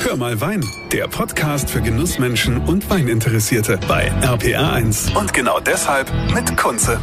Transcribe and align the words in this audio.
Hör 0.00 0.16
mal 0.16 0.40
Wein, 0.40 0.64
der 0.92 1.08
Podcast 1.08 1.68
für 1.68 1.82
Genussmenschen 1.82 2.58
und 2.58 2.88
Weininteressierte 2.88 3.78
bei 3.88 4.10
RPR1. 4.22 5.16
Und 5.18 5.32
genau 5.32 5.58
deshalb 5.60 6.10
mit 6.32 6.56
Kunze. 6.56 7.00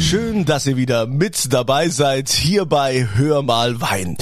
Schön, 0.00 0.44
dass 0.44 0.66
ihr 0.66 0.76
wieder 0.76 1.06
mit 1.06 1.52
dabei 1.52 1.88
seid 1.88 2.28
hier 2.28 2.66
bei 2.66 3.06
Hör 3.14 3.42
mal 3.42 3.80
Wein. 3.80 4.16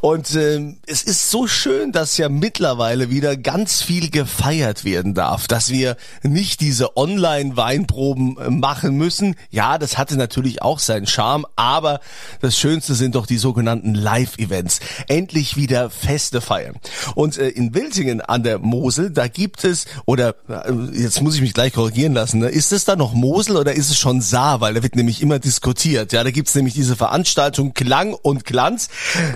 Und 0.00 0.34
äh, 0.34 0.74
es 0.86 1.02
ist 1.02 1.30
so 1.30 1.46
schön, 1.46 1.92
dass 1.92 2.16
ja 2.18 2.28
mittlerweile 2.28 3.10
wieder 3.10 3.36
ganz 3.36 3.82
viel 3.82 4.10
gefeiert 4.10 4.84
werden 4.84 5.14
darf, 5.14 5.48
dass 5.48 5.70
wir 5.70 5.96
nicht 6.22 6.60
diese 6.60 6.96
Online-Weinproben 6.96 8.36
äh, 8.38 8.50
machen 8.50 8.96
müssen. 8.96 9.36
Ja, 9.50 9.78
das 9.78 9.98
hatte 9.98 10.16
natürlich 10.16 10.62
auch 10.62 10.78
seinen 10.78 11.06
Charme, 11.06 11.46
aber 11.56 12.00
das 12.40 12.58
Schönste 12.58 12.94
sind 12.94 13.14
doch 13.14 13.26
die 13.26 13.38
sogenannten 13.38 13.94
Live-Events. 13.94 14.80
Endlich 15.08 15.56
wieder 15.56 15.90
Feste 15.90 16.40
feiern. 16.40 16.76
Und 17.14 17.38
äh, 17.38 17.48
in 17.48 17.74
Wiltingen 17.74 18.20
an 18.20 18.42
der 18.42 18.58
Mosel, 18.58 19.10
da 19.10 19.28
gibt 19.28 19.64
es, 19.64 19.86
oder 20.06 20.34
äh, 20.48 20.72
jetzt 20.92 21.22
muss 21.22 21.34
ich 21.34 21.40
mich 21.40 21.54
gleich 21.54 21.72
korrigieren 21.72 22.14
lassen, 22.14 22.40
ne? 22.40 22.48
ist 22.48 22.72
es 22.72 22.84
da 22.84 22.96
noch 22.96 23.14
Mosel 23.14 23.56
oder 23.56 23.72
ist 23.72 23.90
es 23.90 23.98
schon 23.98 24.20
Saar? 24.20 24.60
Weil 24.60 24.74
da 24.74 24.82
wird 24.82 24.96
nämlich 24.96 25.22
immer 25.22 25.38
diskutiert. 25.38 26.12
Ja, 26.12 26.24
da 26.24 26.30
gibt's 26.30 26.54
nämlich 26.54 26.74
diese 26.74 26.96
Veranstaltung 26.96 27.74
Klang 27.74 28.14
und 28.14 28.44
Glanz. 28.44 28.88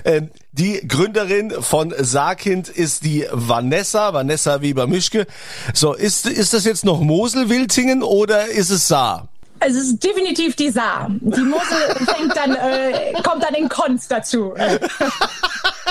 Äh, 0.03 0.23
die 0.53 0.87
Gründerin 0.87 1.51
von 1.61 1.93
Saarkind 1.97 2.69
ist 2.69 3.03
die 3.03 3.25
Vanessa, 3.31 4.13
Vanessa 4.13 4.61
Weber-Mischke. 4.61 5.25
So, 5.73 5.93
ist, 5.93 6.27
ist 6.27 6.53
das 6.53 6.63
jetzt 6.65 6.85
noch 6.85 7.01
Mosel-Wiltingen 7.01 8.03
oder 8.03 8.47
ist 8.47 8.69
es 8.69 8.87
Saar? 8.87 9.27
Es 9.59 9.75
ist 9.75 10.03
definitiv 10.03 10.55
die 10.55 10.69
Saar. 10.69 11.07
Die 11.09 11.41
Mosel 11.41 12.05
fängt 12.05 12.35
dann, 12.35 12.53
äh, 12.53 13.13
kommt 13.23 13.43
dann 13.43 13.55
in 13.55 13.67
Konz 13.67 14.07
dazu. 14.07 14.53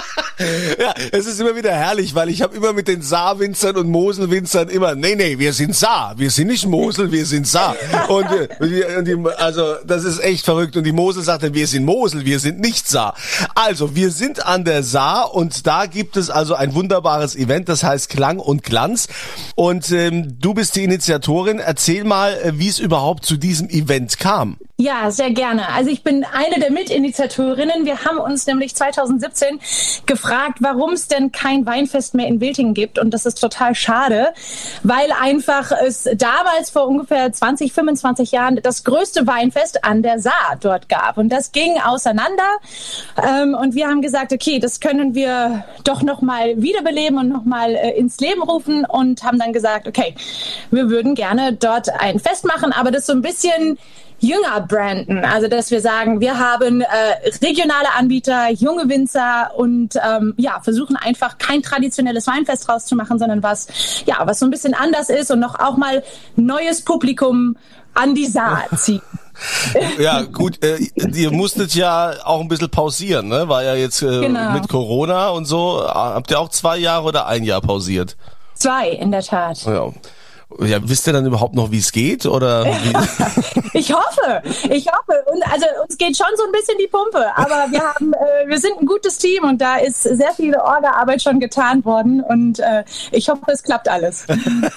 ja, 0.78 0.94
es 1.12 1.26
ist 1.26 1.40
immer 1.40 1.56
wieder 1.56 1.72
herrlich, 1.72 2.14
weil 2.14 2.28
ich 2.28 2.42
habe 2.42 2.56
immer 2.56 2.72
mit 2.72 2.88
den 2.88 3.02
Saarwinzern 3.02 3.76
und 3.76 3.88
Moselwinzern 3.88 4.68
immer, 4.68 4.94
nee, 4.94 5.14
nee, 5.14 5.38
wir 5.38 5.52
sind 5.52 5.74
Saar, 5.74 6.14
wir 6.16 6.30
sind 6.30 6.48
nicht 6.48 6.66
Mosel, 6.66 7.10
wir 7.12 7.26
sind 7.26 7.46
Saar. 7.46 7.76
Und, 8.08 8.26
die, 8.30 8.82
und 8.96 9.04
die, 9.06 9.30
also 9.38 9.76
das 9.84 10.04
ist 10.04 10.22
echt 10.22 10.44
verrückt. 10.44 10.76
Und 10.76 10.84
die 10.84 10.92
Mosel 10.92 11.22
sagte, 11.22 11.54
wir 11.54 11.66
sind 11.66 11.84
Mosel, 11.84 12.24
wir 12.24 12.38
sind 12.38 12.60
nicht 12.60 12.88
Saar. 12.88 13.14
Also, 13.54 13.94
wir 13.94 14.10
sind 14.10 14.44
an 14.46 14.64
der 14.64 14.82
Saar 14.82 15.34
und 15.34 15.66
da 15.66 15.86
gibt 15.86 16.16
es 16.16 16.30
also 16.30 16.54
ein 16.54 16.74
wunderbares 16.74 17.36
Event, 17.36 17.68
das 17.68 17.82
heißt 17.82 18.08
Klang 18.08 18.38
und 18.38 18.62
Glanz. 18.62 19.08
Und 19.54 19.90
ähm, 19.92 20.38
du 20.40 20.54
bist 20.54 20.76
die 20.76 20.84
Initiatorin. 20.84 21.58
Erzähl 21.58 22.04
mal, 22.04 22.34
äh, 22.42 22.58
wie 22.58 22.68
es 22.68 22.78
überhaupt 22.78 23.24
zu 23.24 23.36
diesem 23.36 23.68
Event 23.68 24.18
kam. 24.18 24.56
Ja, 24.82 25.12
sehr 25.12 25.30
gerne. 25.30 25.68
Also 25.72 25.90
ich 25.90 26.02
bin 26.02 26.24
eine 26.24 26.58
der 26.58 26.72
Mitinitiatorinnen. 26.72 27.84
Wir 27.84 28.04
haben 28.04 28.18
uns 28.18 28.48
nämlich 28.48 28.74
2017 28.74 29.60
gefragt, 30.06 30.58
warum 30.58 30.94
es 30.94 31.06
denn 31.06 31.30
kein 31.30 31.64
Weinfest 31.66 32.14
mehr 32.14 32.26
in 32.26 32.40
Wiltingen 32.40 32.74
gibt. 32.74 32.98
Und 32.98 33.14
das 33.14 33.24
ist 33.24 33.40
total 33.40 33.76
schade, 33.76 34.34
weil 34.82 35.12
einfach 35.12 35.70
es 35.70 36.08
damals 36.16 36.70
vor 36.70 36.88
ungefähr 36.88 37.32
20, 37.32 37.72
25 37.72 38.32
Jahren 38.32 38.58
das 38.60 38.82
größte 38.82 39.24
Weinfest 39.28 39.84
an 39.84 40.02
der 40.02 40.18
Saar 40.18 40.58
dort 40.60 40.88
gab. 40.88 41.16
Und 41.16 41.28
das 41.28 41.52
ging 41.52 41.80
auseinander. 41.80 42.50
Ähm, 43.24 43.54
und 43.54 43.76
wir 43.76 43.86
haben 43.86 44.02
gesagt, 44.02 44.32
okay, 44.32 44.58
das 44.58 44.80
können 44.80 45.14
wir 45.14 45.64
doch 45.84 46.02
nochmal 46.02 46.60
wiederbeleben 46.60 47.18
und 47.18 47.28
nochmal 47.28 47.76
äh, 47.76 47.92
ins 47.92 48.18
Leben 48.18 48.42
rufen 48.42 48.84
und 48.84 49.22
haben 49.22 49.38
dann 49.38 49.52
gesagt, 49.52 49.86
okay, 49.86 50.16
wir 50.72 50.90
würden 50.90 51.14
gerne 51.14 51.52
dort 51.52 51.88
ein 52.00 52.18
Fest 52.18 52.44
machen, 52.44 52.72
aber 52.72 52.90
das 52.90 53.06
so 53.06 53.12
ein 53.12 53.22
bisschen 53.22 53.78
jünger 54.22 54.60
branden. 54.60 55.24
Also 55.24 55.48
dass 55.48 55.70
wir 55.70 55.80
sagen, 55.80 56.20
wir 56.20 56.38
haben 56.38 56.80
äh, 56.80 56.86
regionale 57.42 57.92
Anbieter, 57.96 58.50
junge 58.50 58.88
Winzer 58.88 59.50
und 59.56 59.96
ähm, 59.96 60.34
ja, 60.36 60.60
versuchen 60.62 60.96
einfach 60.96 61.38
kein 61.38 61.62
traditionelles 61.62 62.26
Weinfest 62.26 62.66
draus 62.66 62.86
zu 62.86 62.94
machen, 62.94 63.18
sondern 63.18 63.42
was, 63.42 63.66
ja, 64.06 64.16
was 64.24 64.38
so 64.38 64.46
ein 64.46 64.50
bisschen 64.50 64.74
anders 64.74 65.10
ist 65.10 65.30
und 65.30 65.40
noch 65.40 65.58
auch 65.58 65.76
mal 65.76 66.02
neues 66.36 66.82
Publikum 66.82 67.56
an 67.94 68.14
die 68.14 68.26
Saat 68.26 68.68
ziehen. 68.78 69.02
ja, 69.98 70.22
gut, 70.22 70.62
äh, 70.64 70.78
ihr 71.14 71.32
musstet 71.32 71.74
ja 71.74 72.14
auch 72.24 72.40
ein 72.40 72.48
bisschen 72.48 72.70
pausieren, 72.70 73.28
ne? 73.28 73.48
War 73.48 73.64
ja 73.64 73.74
jetzt 73.74 74.02
äh, 74.02 74.20
genau. 74.20 74.52
mit 74.52 74.68
Corona 74.68 75.30
und 75.30 75.46
so. 75.46 75.82
Habt 75.84 76.30
ihr 76.30 76.38
auch 76.38 76.50
zwei 76.50 76.76
Jahre 76.76 77.08
oder 77.08 77.26
ein 77.26 77.42
Jahr 77.42 77.60
pausiert? 77.60 78.16
Zwei, 78.54 78.90
in 78.90 79.10
der 79.10 79.22
Tat. 79.22 79.64
Ja. 79.64 79.90
Ja, 80.60 80.78
wisst 80.82 81.06
ihr 81.06 81.12
dann 81.12 81.26
überhaupt 81.26 81.54
noch, 81.54 81.70
wie 81.70 81.78
es 81.78 81.92
geht? 81.92 82.26
Oder 82.26 82.66
ich 83.72 83.92
hoffe, 83.92 84.42
ich 84.70 84.86
hoffe. 84.86 85.24
Und 85.32 85.42
also 85.50 85.66
uns 85.82 85.96
geht 85.98 86.16
schon 86.16 86.26
so 86.36 86.44
ein 86.44 86.52
bisschen 86.52 86.76
die 86.78 86.88
Pumpe, 86.88 87.26
aber 87.36 87.70
wir 87.70 87.82
haben, 87.82 88.12
äh, 88.12 88.48
wir 88.48 88.58
sind 88.58 88.78
ein 88.80 88.86
gutes 88.86 89.18
Team 89.18 89.44
und 89.44 89.60
da 89.60 89.76
ist 89.76 90.02
sehr 90.02 90.32
viel 90.32 90.54
Orga-Arbeit 90.54 91.22
schon 91.22 91.40
getan 91.40 91.84
worden 91.84 92.22
und 92.22 92.58
äh, 92.60 92.84
ich 93.10 93.28
hoffe, 93.28 93.42
es 93.48 93.62
klappt 93.62 93.88
alles. 93.88 94.26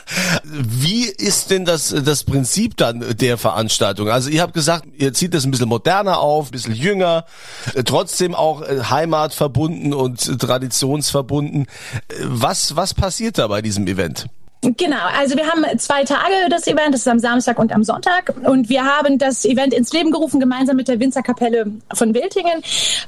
wie 0.43 1.05
ist 1.05 1.51
denn 1.51 1.65
das 1.65 1.93
das 2.03 2.23
Prinzip 2.23 2.77
dann 2.77 3.03
der 3.17 3.37
Veranstaltung? 3.37 4.09
Also 4.09 4.29
ihr 4.29 4.41
habt 4.41 4.53
gesagt, 4.53 4.85
ihr 4.97 5.13
zieht 5.13 5.33
das 5.33 5.45
ein 5.45 5.51
bisschen 5.51 5.69
moderner 5.69 6.19
auf, 6.19 6.47
ein 6.47 6.51
bisschen 6.51 6.75
jünger, 6.75 7.25
äh, 7.73 7.83
trotzdem 7.83 8.35
auch 8.35 8.61
äh, 8.61 8.81
heimatverbunden 8.83 9.93
und 9.93 10.39
traditionsverbunden. 10.39 11.63
Äh, 11.63 12.13
was 12.23 12.75
was 12.75 12.93
passiert 12.93 13.37
da 13.37 13.47
bei 13.47 13.61
diesem 13.61 13.87
Event? 13.87 14.27
Genau, 14.77 15.05
also 15.17 15.35
wir 15.35 15.45
haben 15.45 15.63
zwei 15.77 16.03
Tage 16.03 16.33
das 16.49 16.65
Event, 16.65 16.93
das 16.93 17.01
ist 17.01 17.07
am 17.07 17.19
Samstag 17.19 17.59
und 17.59 17.71
am 17.71 17.83
Sonntag. 17.83 18.33
Und 18.43 18.69
wir 18.69 18.83
haben 18.83 19.17
das 19.17 19.45
Event 19.45 19.73
ins 19.73 19.93
Leben 19.93 20.11
gerufen, 20.11 20.39
gemeinsam 20.39 20.75
mit 20.75 20.87
der 20.87 20.99
Winzerkapelle 20.99 21.71
von 21.93 22.13
Wildingen. 22.13 22.63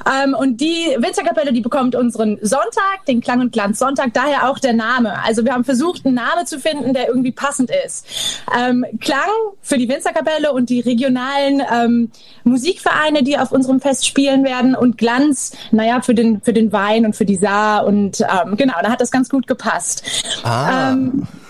Ähm, 0.06 0.36
und 0.36 0.62
die 0.62 0.96
Winzerkapelle, 0.98 1.54
die 1.54 1.62
bekommt 1.62 1.96
unseren 1.96 2.38
Sonntag, 2.42 3.06
den 3.08 3.22
Klang 3.22 3.42
und 3.42 3.54
Glanz 3.54 3.80
Sonntag, 3.80 4.14
daher 4.14 4.50
auch 4.50 4.60
der 4.60 4.74
Name. 4.74 5.24
Also 5.24 5.46
wir 5.46 5.54
haben 5.54 5.64
versucht, 5.64 6.06
einen 6.06 6.16
Namen 6.16 6.46
zu 6.46 6.60
finden, 6.60 6.94
der 6.94 7.08
irgendwie 7.08 7.32
passend 7.32 7.72
ist. 7.86 8.06
Ähm, 8.58 8.86
Klang 9.00 9.20
für 9.62 9.78
die 9.78 9.90
Winzerkapelle 9.90 10.52
und 10.52 10.70
die 10.70 10.82
regionalen 10.82 11.64
ähm, 11.74 12.12
Musikvereine, 12.44 13.24
die 13.24 13.38
auf 13.38 13.52
unserem 13.52 13.80
Fest 13.80 14.06
spielen 14.06 14.44
werden. 14.44 14.76
Und 14.76 14.98
Glanz, 14.98 15.54
naja, 15.72 16.02
für 16.02 16.14
den, 16.14 16.42
für 16.42 16.54
den 16.54 16.72
Wein 16.72 17.06
und 17.06 17.16
für 17.16 17.26
die 17.26 17.36
Saar. 17.36 17.86
Und 17.86 18.22
ähm, 18.22 18.58
genau, 18.58 18.76
da 18.82 18.92
hat 18.92 19.02
das 19.02 19.12
ganz 19.12 19.30
gut 19.30 19.48
gepasst. 19.48 20.04
Ah. 20.44 20.96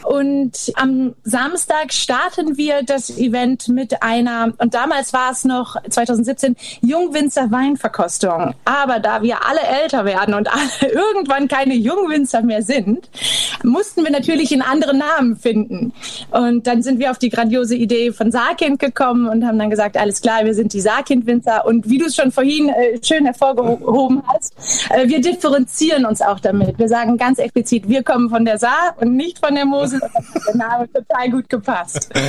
Und 0.08 0.72
am 0.76 1.16
Samstag 1.24 1.92
starten 1.92 2.56
wir 2.56 2.82
das 2.82 3.10
Event 3.18 3.68
mit 3.68 4.02
einer, 4.02 4.54
und 4.58 4.74
damals 4.74 5.12
war 5.12 5.32
es 5.32 5.44
noch 5.44 5.76
2017, 5.90 6.56
Jungwinzer 6.80 7.52
Weinverkostung. 7.52 8.56
Aber 8.64 9.02
da 9.02 9.22
wir 9.22 9.46
alle 9.46 9.60
älter 9.60 10.06
werden 10.06 10.34
und 10.34 10.48
alle 10.50 10.64
irgendwann 10.94 11.50
keine 11.50 11.76
Jungwinzer 11.76 12.42
mehr 12.42 12.62
sind, 12.62 13.10
mussten 13.64 14.04
wir 14.04 14.12
natürlich 14.12 14.52
einen 14.52 14.62
anderen 14.62 15.00
Namen 15.00 15.36
finden. 15.36 15.94
Und 16.32 16.68
dann 16.68 16.84
sind 16.84 17.00
wir 17.00 17.12
auf 17.12 17.18
die 17.18 17.30
grandiose 17.30 17.76
Idee 17.76 18.12
von 18.12 18.32
Saarkind 18.32 18.80
gekommen 18.80 19.28
und 19.28 19.46
haben 19.46 19.60
dann 19.60 19.70
gesagt, 19.70 19.98
alles 19.98 20.22
klar, 20.22 20.46
wir 20.46 20.54
sind 20.54 20.74
die 20.74 20.82
Saarkind-Winzer. 20.82 21.66
Und 21.66 21.90
wie 21.90 21.98
du 21.98 22.06
es 22.06 22.16
schon 22.16 22.32
vorhin 22.32 22.70
äh, 22.70 23.00
schön 23.04 23.26
hervorgehoben 23.26 24.24
hast, 24.28 24.54
äh, 24.90 25.08
wir 25.08 25.22
differenzieren 25.22 26.06
uns 26.06 26.22
auch 26.22 26.40
damit. 26.40 26.78
Wir 26.78 26.88
sagen 26.88 27.18
ganz 27.18 27.40
explizit, 27.40 27.88
wir 27.88 28.04
kommen 28.04 28.30
von 28.30 28.46
der 28.46 28.58
Saar 28.58 28.96
und 28.98 29.16
nicht 29.16 29.40
von 29.40 29.56
der 29.56 29.66
Mosel 29.66 30.00
der 30.48 30.56
Name 30.56 30.92
total 30.92 31.32
gut 31.32 31.50
gepasst. 31.50 32.10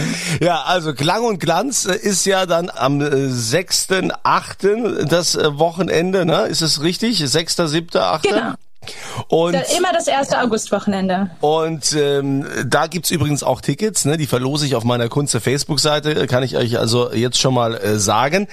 Ja, 0.41 0.63
also 0.67 0.95
Klang 0.95 1.25
und 1.25 1.41
Glanz 1.41 1.87
äh, 1.87 1.97
ist 1.97 2.25
ja 2.25 2.47
dann 2.47 2.71
am 2.71 3.01
6.8. 3.01 5.03
Äh, 5.03 5.07
das 5.07 5.35
äh, 5.35 5.59
Wochenende, 5.59 6.25
ne? 6.25 6.43
Ist 6.43 6.63
es 6.63 6.83
richtig? 6.83 7.19
6., 7.19 7.57
7., 7.57 7.99
8.? 7.99 8.23
Genau. 8.23 8.55
Und 9.29 9.55
immer 9.77 9.93
das 9.93 10.07
erste 10.07 10.41
Augustwochenende. 10.41 11.31
Und 11.41 11.93
ähm, 11.93 12.47
da 12.67 12.87
gibt's 12.87 13.11
übrigens 13.11 13.43
auch 13.43 13.61
Tickets, 13.61 14.05
ne? 14.05 14.17
Die 14.17 14.27
verlose 14.27 14.67
ich 14.67 14.75
auf 14.75 14.85
meiner 14.85 15.09
Kunze 15.09 15.41
Facebook-Seite, 15.41 16.27
kann 16.27 16.43
ich 16.43 16.57
euch 16.57 16.79
also 16.79 17.13
jetzt 17.13 17.39
schon 17.39 17.55
mal 17.55 17.75
äh, 17.75 17.99
sagen. 17.99 18.49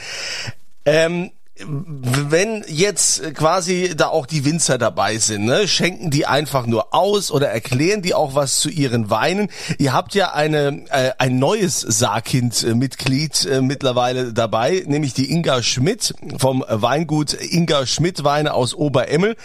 Ähm, 0.85 1.31
wenn 1.57 2.65
jetzt 2.67 3.33
quasi 3.33 3.93
da 3.95 4.07
auch 4.07 4.25
die 4.25 4.43
Winzer 4.43 4.77
dabei 4.77 5.17
sind, 5.19 5.45
ne, 5.45 5.69
schenken 5.69 6.11
die 6.11 6.25
einfach 6.25 6.65
nur 6.65 6.93
aus 6.93 7.31
oder 7.31 7.47
erklären 7.47 8.01
die 8.01 8.13
auch 8.13 8.35
was 8.35 8.59
zu 8.59 8.69
ihren 8.69 9.09
Weinen? 9.09 9.49
Ihr 9.77 9.93
habt 9.93 10.15
ja 10.15 10.33
eine 10.33 10.83
äh, 10.89 11.11
ein 11.17 11.39
neues 11.39 11.79
Saarkind-Mitglied 11.79 13.45
äh, 13.45 13.61
mittlerweile 13.61 14.33
dabei, 14.33 14.83
nämlich 14.85 15.13
die 15.13 15.31
Inga 15.31 15.63
Schmidt 15.63 16.13
vom 16.37 16.63
Weingut 16.67 17.33
Inga 17.33 17.85
Schmidt 17.85 18.25
Weine 18.25 18.53
aus 18.53 18.73
Oberemmel. 18.73 19.37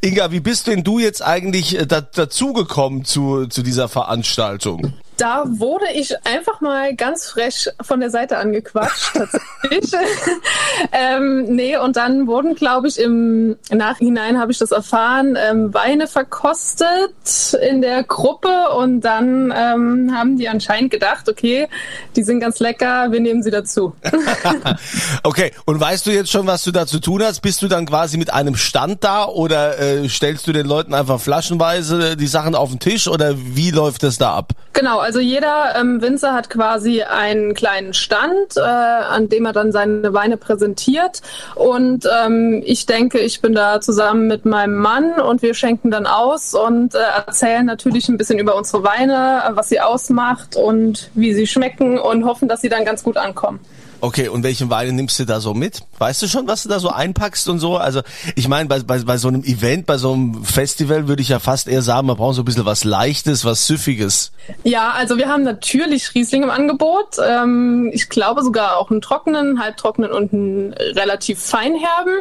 Inga, 0.00 0.30
wie 0.30 0.40
bist 0.40 0.68
denn 0.68 0.84
du 0.84 1.00
jetzt 1.00 1.24
eigentlich 1.24 1.76
äh, 1.76 1.86
da, 1.86 2.00
dazugekommen 2.02 3.04
zu 3.04 3.46
zu 3.48 3.62
dieser 3.62 3.88
Veranstaltung? 3.88 4.92
Da 5.18 5.42
wurde 5.46 5.86
ich 5.94 6.14
einfach 6.24 6.60
mal 6.60 6.94
ganz 6.94 7.26
frech 7.26 7.68
von 7.82 7.98
der 7.98 8.10
Seite 8.10 8.38
angequatscht, 8.38 9.14
tatsächlich. 9.14 9.92
ähm, 10.92 11.42
nee, 11.48 11.76
und 11.76 11.96
dann 11.96 12.28
wurden, 12.28 12.54
glaube 12.54 12.86
ich, 12.86 13.00
im 13.00 13.56
Nachhinein 13.70 14.38
habe 14.38 14.52
ich 14.52 14.58
das 14.58 14.70
erfahren, 14.70 15.36
ähm, 15.36 15.74
Weine 15.74 16.06
verkostet 16.06 17.58
in 17.68 17.82
der 17.82 18.04
Gruppe 18.04 18.70
und 18.76 19.00
dann 19.00 19.52
ähm, 19.56 20.14
haben 20.14 20.38
die 20.38 20.48
anscheinend 20.48 20.92
gedacht, 20.92 21.28
okay, 21.28 21.68
die 22.14 22.22
sind 22.22 22.38
ganz 22.38 22.60
lecker, 22.60 23.10
wir 23.10 23.20
nehmen 23.20 23.42
sie 23.42 23.50
dazu. 23.50 23.94
okay, 25.24 25.52
und 25.64 25.80
weißt 25.80 26.06
du 26.06 26.10
jetzt 26.12 26.30
schon, 26.30 26.46
was 26.46 26.62
du 26.62 26.70
da 26.70 26.86
zu 26.86 27.00
tun 27.00 27.24
hast? 27.24 27.40
Bist 27.40 27.60
du 27.62 27.66
dann 27.66 27.86
quasi 27.86 28.18
mit 28.18 28.32
einem 28.32 28.54
Stand 28.54 29.02
da 29.02 29.24
oder 29.24 29.80
äh, 29.80 30.08
stellst 30.08 30.46
du 30.46 30.52
den 30.52 30.66
Leuten 30.66 30.94
einfach 30.94 31.20
flaschenweise 31.20 32.16
die 32.16 32.28
Sachen 32.28 32.54
auf 32.54 32.70
den 32.70 32.78
Tisch 32.78 33.08
oder 33.08 33.34
wie 33.36 33.72
läuft 33.72 34.04
das 34.04 34.18
da 34.18 34.36
ab? 34.36 34.52
Genau, 34.72 35.00
also 35.08 35.20
jeder 35.20 35.74
ähm, 35.74 36.02
Winzer 36.02 36.34
hat 36.34 36.50
quasi 36.50 37.00
einen 37.00 37.54
kleinen 37.54 37.94
Stand, 37.94 38.58
äh, 38.58 38.60
an 38.60 39.30
dem 39.30 39.46
er 39.46 39.54
dann 39.54 39.72
seine 39.72 40.12
Weine 40.12 40.36
präsentiert. 40.36 41.22
Und 41.54 42.06
ähm, 42.22 42.62
ich 42.66 42.84
denke, 42.84 43.18
ich 43.18 43.40
bin 43.40 43.54
da 43.54 43.80
zusammen 43.80 44.26
mit 44.26 44.44
meinem 44.44 44.76
Mann 44.76 45.14
und 45.14 45.40
wir 45.40 45.54
schenken 45.54 45.90
dann 45.90 46.04
aus 46.04 46.52
und 46.52 46.94
äh, 46.94 46.98
erzählen 46.98 47.64
natürlich 47.64 48.10
ein 48.10 48.18
bisschen 48.18 48.38
über 48.38 48.54
unsere 48.54 48.84
Weine, 48.84 49.44
was 49.52 49.70
sie 49.70 49.80
ausmacht 49.80 50.56
und 50.56 51.08
wie 51.14 51.32
sie 51.32 51.46
schmecken 51.46 51.98
und 51.98 52.26
hoffen, 52.26 52.46
dass 52.46 52.60
sie 52.60 52.68
dann 52.68 52.84
ganz 52.84 53.02
gut 53.02 53.16
ankommen. 53.16 53.60
Okay, 54.00 54.28
und 54.28 54.44
welche 54.44 54.70
Weine 54.70 54.92
nimmst 54.92 55.18
du 55.18 55.24
da 55.24 55.40
so 55.40 55.54
mit? 55.54 55.82
Weißt 55.98 56.22
du 56.22 56.28
schon, 56.28 56.46
was 56.46 56.62
du 56.62 56.68
da 56.68 56.78
so 56.78 56.90
einpackst 56.90 57.48
und 57.48 57.58
so? 57.58 57.76
Also 57.76 58.02
ich 58.36 58.46
meine, 58.46 58.68
bei, 58.68 58.78
bei, 58.80 58.98
bei 59.00 59.16
so 59.16 59.26
einem 59.28 59.42
Event, 59.42 59.86
bei 59.86 59.98
so 59.98 60.12
einem 60.12 60.44
Festival 60.44 61.08
würde 61.08 61.20
ich 61.20 61.30
ja 61.30 61.40
fast 61.40 61.66
eher 61.66 61.82
sagen, 61.82 62.06
man 62.06 62.16
braucht 62.16 62.36
so 62.36 62.42
ein 62.42 62.44
bisschen 62.44 62.64
was 62.64 62.84
Leichtes, 62.84 63.44
was 63.44 63.66
Süffiges. 63.66 64.30
Ja, 64.62 64.92
also 64.92 65.18
wir 65.18 65.28
haben 65.28 65.42
natürlich 65.42 66.14
Riesling 66.14 66.44
im 66.44 66.50
Angebot. 66.50 67.16
Ähm, 67.24 67.90
ich 67.92 68.08
glaube 68.08 68.42
sogar 68.42 68.76
auch 68.76 68.90
einen 68.90 69.00
trockenen, 69.00 69.60
halbtrockenen 69.60 70.12
und 70.12 70.32
einen 70.32 70.72
relativ 70.72 71.40
feinherben. 71.40 72.20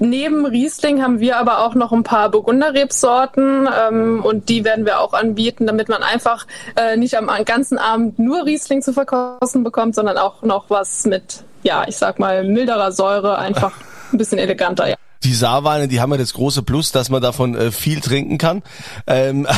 Neben 0.00 0.46
Riesling 0.46 1.02
haben 1.02 1.18
wir 1.18 1.38
aber 1.38 1.64
auch 1.64 1.74
noch 1.74 1.92
ein 1.92 2.04
paar 2.04 2.30
Burgunderrebsorten 2.30 3.68
ähm, 3.68 4.24
und 4.24 4.48
die 4.48 4.64
werden 4.64 4.86
wir 4.86 5.00
auch 5.00 5.12
anbieten, 5.12 5.66
damit 5.66 5.88
man 5.88 6.02
einfach 6.02 6.46
äh, 6.76 6.96
nicht 6.96 7.16
am 7.16 7.28
ganzen 7.44 7.78
Abend 7.78 8.18
nur 8.18 8.46
Riesling 8.46 8.80
zu 8.80 8.92
verkosten 8.92 9.64
bekommt, 9.64 9.96
sondern 9.96 10.16
auch 10.16 10.42
noch 10.42 10.70
was 10.70 11.04
mit, 11.04 11.42
ja, 11.64 11.84
ich 11.88 11.96
sag 11.96 12.20
mal, 12.20 12.44
milderer 12.44 12.92
Säure, 12.92 13.38
einfach 13.38 13.72
ein 14.12 14.18
bisschen 14.18 14.38
eleganter, 14.38 14.88
ja. 14.88 14.96
Die 15.24 15.34
Saarweine, 15.34 15.88
die 15.88 16.00
haben 16.00 16.12
ja 16.12 16.16
das 16.16 16.32
große 16.32 16.62
Plus, 16.62 16.92
dass 16.92 17.10
man 17.10 17.20
davon 17.20 17.56
äh, 17.56 17.72
viel 17.72 18.00
trinken 18.00 18.38
kann. 18.38 18.62
Ähm, 19.08 19.48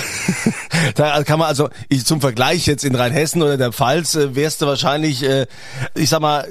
da 0.94 1.22
kann 1.22 1.38
man 1.38 1.48
also 1.48 1.68
ich, 1.90 2.06
zum 2.06 2.22
Vergleich 2.22 2.64
jetzt 2.66 2.82
in 2.82 2.94
Rheinhessen 2.94 3.42
oder 3.42 3.58
der 3.58 3.70
Pfalz 3.70 4.14
äh, 4.14 4.34
wärst 4.34 4.62
du 4.62 4.66
wahrscheinlich, 4.66 5.22
äh, 5.22 5.46
ich 5.94 6.08
sag 6.08 6.22
mal, 6.22 6.48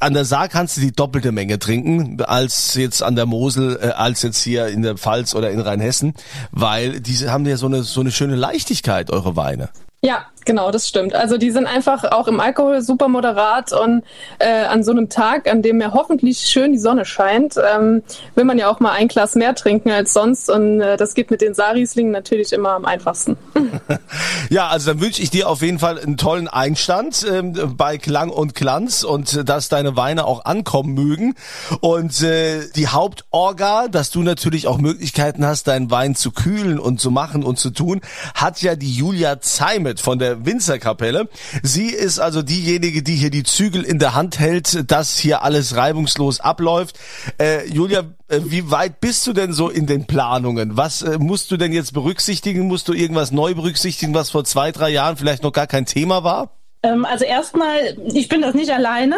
an 0.00 0.14
der 0.14 0.24
Saar 0.24 0.48
kannst 0.48 0.76
du 0.76 0.80
die 0.80 0.92
doppelte 0.92 1.32
Menge 1.32 1.58
trinken 1.58 2.20
als 2.22 2.74
jetzt 2.74 3.02
an 3.02 3.16
der 3.16 3.26
Mosel, 3.26 3.78
äh, 3.80 3.88
als 3.88 4.22
jetzt 4.22 4.42
hier 4.42 4.68
in 4.68 4.82
der 4.82 4.96
Pfalz 4.96 5.34
oder 5.34 5.50
in 5.50 5.60
Rheinhessen, 5.60 6.14
weil 6.50 7.00
diese 7.00 7.32
haben 7.32 7.46
ja 7.46 7.56
so 7.56 7.66
eine 7.66 7.82
so 7.82 8.00
eine 8.00 8.10
schöne 8.10 8.36
Leichtigkeit 8.36 9.10
eure 9.10 9.36
Weine. 9.36 9.70
Ja, 10.00 10.26
genau, 10.48 10.70
das 10.70 10.88
stimmt. 10.88 11.14
Also 11.14 11.36
die 11.36 11.50
sind 11.50 11.66
einfach 11.66 12.04
auch 12.04 12.26
im 12.26 12.40
Alkohol 12.40 12.80
super 12.80 13.08
moderat 13.08 13.74
und 13.74 14.02
äh, 14.38 14.64
an 14.64 14.82
so 14.82 14.92
einem 14.92 15.10
Tag, 15.10 15.46
an 15.46 15.60
dem 15.60 15.78
ja 15.78 15.92
hoffentlich 15.92 16.38
schön 16.38 16.72
die 16.72 16.78
Sonne 16.78 17.04
scheint, 17.04 17.56
ähm, 17.58 18.02
will 18.34 18.44
man 18.44 18.56
ja 18.58 18.70
auch 18.70 18.80
mal 18.80 18.92
ein 18.92 19.08
Glas 19.08 19.34
mehr 19.34 19.54
trinken 19.54 19.90
als 19.90 20.14
sonst 20.14 20.48
und 20.48 20.80
äh, 20.80 20.96
das 20.96 21.12
geht 21.12 21.30
mit 21.30 21.42
den 21.42 21.52
Saarrieslingen 21.52 22.12
natürlich 22.12 22.54
immer 22.54 22.70
am 22.70 22.86
einfachsten. 22.86 23.36
ja, 24.48 24.68
also 24.68 24.90
dann 24.90 25.02
wünsche 25.02 25.20
ich 25.20 25.28
dir 25.28 25.50
auf 25.50 25.60
jeden 25.60 25.78
Fall 25.78 26.00
einen 26.00 26.16
tollen 26.16 26.48
Einstand 26.48 27.26
ähm, 27.30 27.76
bei 27.76 27.98
Klang 27.98 28.30
und 28.30 28.54
Glanz 28.54 29.04
und 29.04 29.34
äh, 29.34 29.44
dass 29.44 29.68
deine 29.68 29.96
Weine 29.96 30.24
auch 30.24 30.46
ankommen 30.46 30.94
mögen 30.94 31.34
und 31.80 32.22
äh, 32.22 32.62
die 32.74 32.88
Hauptorga, 32.88 33.88
dass 33.88 34.10
du 34.10 34.22
natürlich 34.22 34.66
auch 34.66 34.78
Möglichkeiten 34.78 35.44
hast, 35.44 35.68
deinen 35.68 35.90
Wein 35.90 36.14
zu 36.14 36.30
kühlen 36.30 36.78
und 36.78 37.02
zu 37.02 37.10
machen 37.10 37.44
und 37.44 37.58
zu 37.58 37.68
tun, 37.68 38.00
hat 38.34 38.62
ja 38.62 38.76
die 38.76 38.90
Julia 38.90 39.36
Schmidt 39.42 40.00
von 40.00 40.18
Winzerkapelle. 40.46 41.28
Sie 41.62 41.88
ist 41.88 42.18
also 42.18 42.42
diejenige, 42.42 43.02
die 43.02 43.14
hier 43.14 43.30
die 43.30 43.42
Zügel 43.42 43.82
in 43.82 43.98
der 43.98 44.14
Hand 44.14 44.38
hält, 44.38 44.90
dass 44.90 45.16
hier 45.16 45.42
alles 45.42 45.76
reibungslos 45.76 46.40
abläuft. 46.40 46.98
Äh, 47.40 47.68
Julia, 47.68 48.04
äh, 48.28 48.40
wie 48.44 48.70
weit 48.70 49.00
bist 49.00 49.26
du 49.26 49.32
denn 49.32 49.52
so 49.52 49.68
in 49.68 49.86
den 49.86 50.06
Planungen? 50.06 50.76
Was 50.76 51.02
äh, 51.02 51.18
musst 51.18 51.50
du 51.50 51.56
denn 51.56 51.72
jetzt 51.72 51.92
berücksichtigen? 51.92 52.66
Musst 52.66 52.88
du 52.88 52.92
irgendwas 52.92 53.32
neu 53.32 53.54
berücksichtigen, 53.54 54.14
was 54.14 54.30
vor 54.30 54.44
zwei, 54.44 54.72
drei 54.72 54.90
Jahren 54.90 55.16
vielleicht 55.16 55.42
noch 55.42 55.52
gar 55.52 55.66
kein 55.66 55.86
Thema 55.86 56.24
war? 56.24 56.57
Ähm, 56.82 57.04
also 57.04 57.24
erstmal, 57.24 57.96
ich 58.12 58.28
bin 58.28 58.40
das 58.40 58.54
nicht 58.54 58.70
alleine, 58.70 59.16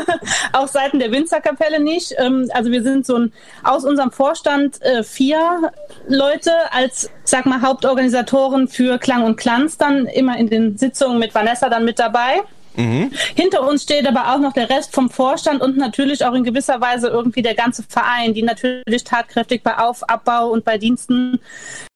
auch 0.52 0.68
Seiten 0.68 1.00
der 1.00 1.10
Winzerkapelle 1.10 1.80
nicht. 1.80 2.14
Ähm, 2.18 2.48
also 2.54 2.70
wir 2.70 2.82
sind 2.82 3.04
so 3.04 3.16
ein 3.16 3.32
aus 3.64 3.84
unserem 3.84 4.12
Vorstand 4.12 4.80
äh, 4.82 5.02
vier 5.02 5.72
Leute 6.08 6.52
als, 6.70 7.10
sag 7.24 7.46
mal, 7.46 7.62
Hauptorganisatoren 7.62 8.68
für 8.68 8.98
Klang 8.98 9.24
und 9.24 9.36
Glanz 9.36 9.76
dann 9.76 10.06
immer 10.06 10.38
in 10.38 10.48
den 10.48 10.78
Sitzungen 10.78 11.18
mit 11.18 11.34
Vanessa 11.34 11.68
dann 11.68 11.84
mit 11.84 11.98
dabei. 11.98 12.42
Mhm. 12.76 13.10
Hinter 13.34 13.66
uns 13.66 13.82
steht 13.82 14.06
aber 14.06 14.32
auch 14.32 14.38
noch 14.38 14.52
der 14.52 14.70
Rest 14.70 14.94
vom 14.94 15.10
Vorstand 15.10 15.60
und 15.60 15.76
natürlich 15.76 16.24
auch 16.24 16.34
in 16.34 16.44
gewisser 16.44 16.80
Weise 16.80 17.08
irgendwie 17.08 17.42
der 17.42 17.56
ganze 17.56 17.82
Verein, 17.82 18.34
die 18.34 18.44
natürlich 18.44 19.02
tatkräftig 19.02 19.64
bei 19.64 19.76
Auf-, 19.78 20.08
Abbau 20.08 20.50
und 20.50 20.64
bei 20.64 20.78
Diensten 20.78 21.40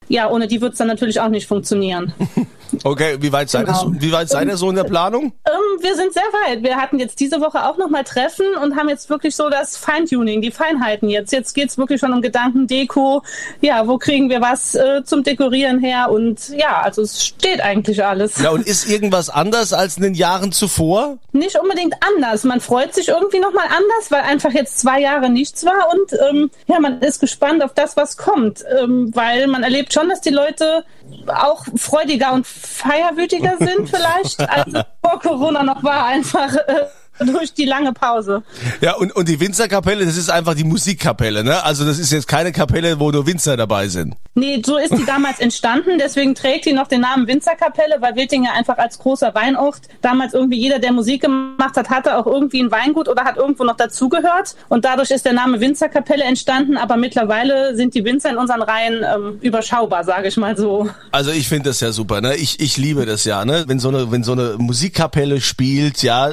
ja, 0.09 0.31
ohne 0.31 0.47
die 0.47 0.61
wird 0.61 0.73
es 0.73 0.79
dann 0.79 0.89
natürlich 0.89 1.21
auch 1.21 1.29
nicht 1.29 1.47
funktionieren. 1.47 2.13
Okay, 2.83 3.17
wie 3.21 3.33
weit 3.33 3.51
seid, 3.51 3.67
genau. 3.67 3.91
ihr, 3.93 4.03
wie 4.03 4.13
weit 4.13 4.29
seid 4.29 4.49
ihr 4.49 4.57
so 4.57 4.71
in 4.71 4.77
der 4.77 4.85
Planung? 4.85 5.33
Ähm, 5.47 5.83
wir 5.83 5.95
sind 5.97 6.13
sehr 6.13 6.23
weit. 6.23 6.63
Wir 6.63 6.77
hatten 6.77 6.99
jetzt 6.99 7.21
diese 7.21 7.41
Woche 7.41 7.65
auch 7.67 7.77
nochmal 7.77 8.05
Treffen 8.05 8.47
und 8.63 8.77
haben 8.77 8.89
jetzt 8.89 9.11
wirklich 9.11 9.37
so 9.37 9.51
das 9.51 9.77
Feintuning, 9.77 10.41
die 10.41 10.51
Feinheiten 10.51 11.09
jetzt. 11.09 11.33
Jetzt 11.33 11.55
geht's 11.55 11.79
wirklich 11.79 12.01
schon 12.01 12.13
um 12.13 12.23
Gedanken, 12.23 12.67
Deko. 12.67 13.23
Ja, 13.61 13.87
wo 13.87 13.99
kriegen 13.99 14.31
wir 14.31 14.41
was 14.41 14.75
äh, 14.75 15.03
zum 15.05 15.23
Dekorieren 15.23 15.81
her? 15.81 16.11
Und 16.11 16.49
ja, 16.51 16.81
also 16.83 17.03
es 17.03 17.25
steht 17.25 17.61
eigentlich 17.61 18.05
alles. 18.05 18.41
Ja, 18.41 18.51
und 18.51 18.67
ist 18.67 18.89
irgendwas 18.89 19.31
anders 19.31 19.73
als 19.73 19.97
in 19.97 20.03
den 20.03 20.15
Jahren 20.15 20.53
zuvor? 20.53 21.19
Nicht 21.33 21.59
unbedingt 21.59 21.95
anders. 22.17 22.45
Man 22.45 22.61
freut 22.61 22.95
sich 22.95 23.09
irgendwie 23.09 23.41
nochmal 23.41 23.67
anders, 23.67 24.11
weil 24.11 24.23
einfach 24.23 24.53
jetzt 24.53 24.79
zwei 24.79 25.01
Jahre 25.01 25.31
nichts 25.31 25.65
war 25.65 25.93
und 25.93 26.19
ähm, 26.29 26.51
ja, 26.67 26.81
man 26.81 27.01
ist 27.01 27.21
gespannt 27.21 27.63
auf 27.63 27.75
das, 27.75 27.97
was 27.97 28.17
kommt. 28.17 28.65
Ähm, 28.79 29.11
weil 29.15 29.47
man 29.47 29.63
erlebt 29.63 29.93
schon, 29.93 30.09
dass 30.09 30.21
die 30.21 30.31
Leute 30.31 30.85
auch 31.27 31.65
freudiger 31.77 32.33
und 32.33 32.47
feierwütiger 32.47 33.57
sind 33.59 33.89
vielleicht, 33.89 34.41
als 34.41 34.73
vor 35.03 35.21
Corona 35.21 35.63
noch 35.63 35.83
war, 35.83 36.07
einfach. 36.07 36.55
Äh, 36.55 36.87
durch 37.21 37.55
die 37.55 37.65
lange 37.65 37.93
Pause. 37.93 38.43
Ja, 38.81 38.95
und, 38.95 39.15
und 39.15 39.29
die 39.29 39.39
Winzerkapelle, 39.39 40.05
das 40.05 40.17
ist 40.17 40.31
einfach 40.31 40.55
die 40.55 40.65
Musikkapelle, 40.65 41.45
ne? 41.45 41.63
Also 41.65 41.85
das 41.85 41.99
ist 41.99 42.11
jetzt 42.11 42.27
keine 42.27 42.53
Kapelle, 42.53 42.99
wo 42.99 43.11
nur 43.11 43.27
Winzer 43.27 43.57
dabei 43.57 43.89
sind. 43.89 44.17
Nee, 44.35 44.61
so 44.65 44.77
ist 44.77 44.97
die 44.97 45.05
damals 45.05 45.39
entstanden. 45.39 45.99
Deswegen 45.99 46.35
trägt 46.35 46.67
die 46.67 46.73
noch 46.73 46.89
den 46.89 47.03
Namen 47.03 47.29
Winzerkapelle, 47.29 47.97
weil 48.01 48.17
Wilting 48.17 48.45
ja 48.45 48.53
einfach 48.53 48.79
als 48.79 48.99
großer 48.99 49.33
Weinort 49.35 49.83
damals 50.03 50.35
irgendwie 50.35 50.59
jeder, 50.59 50.81
der 50.81 50.93
Musik 50.93 51.23
gemacht 51.23 51.77
hat, 51.77 51.89
hatte 51.89 52.17
auch 52.17 52.27
irgendwie 52.27 52.61
ein 52.61 52.73
Weingut 52.73 53.09
oder 53.09 53.25
hat 53.25 53.37
irgendwo 53.37 53.63
noch 53.63 53.77
dazugehört. 53.77 54.57
Und 54.69 54.85
dadurch 54.85 55.13
ist 55.13 55.25
der 55.25 55.35
Name 55.35 55.61
Winzerkapelle 55.61 56.25
entstanden. 56.25 56.77
Aber 56.77 56.97
mittlerweile 56.97 57.77
sind 57.77 57.95
die 57.95 58.05
Winzer 58.05 58.31
in 58.31 58.37
unseren 58.37 58.63
Reihen 58.63 59.05
ähm, 59.05 59.39
überschaubar, 59.41 60.03
sage 60.03 60.29
ich 60.29 60.37
mal 60.37 60.57
so. 60.57 60.89
Also 61.13 61.31
ich 61.31 61.49
finde 61.49 61.71
das 61.71 61.79
ja 61.79 61.93
super, 61.93 62.21
ne? 62.21 62.35
Ich, 62.35 62.59
ich 62.59 62.77
liebe 62.77 63.07
das 63.07 63.25
ja, 63.25 63.45
ne? 63.45 63.65
Wenn 63.69 63.79
so 63.79 63.89
eine, 63.89 64.11
wenn 64.11 64.25
so 64.25 64.33
eine 64.33 64.57
Musikkapelle 64.59 65.41
spielt, 65.41 66.03
ja, 66.03 66.33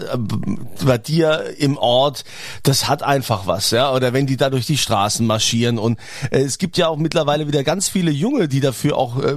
bei 0.85 0.97
dir 0.97 1.53
im 1.57 1.77
Ort, 1.77 2.23
das 2.63 2.87
hat 2.87 3.03
einfach 3.03 3.47
was, 3.47 3.71
ja. 3.71 3.93
Oder 3.93 4.13
wenn 4.13 4.25
die 4.25 4.37
da 4.37 4.49
durch 4.49 4.65
die 4.65 4.77
Straßen 4.77 5.25
marschieren 5.25 5.77
und 5.77 5.99
äh, 6.31 6.39
es 6.39 6.57
gibt 6.57 6.77
ja 6.77 6.87
auch 6.87 6.97
mittlerweile 6.97 7.47
wieder 7.47 7.63
ganz 7.63 7.89
viele 7.89 8.11
Junge, 8.11 8.47
die 8.47 8.59
dafür 8.59 8.97
auch 8.97 9.21
äh, 9.23 9.35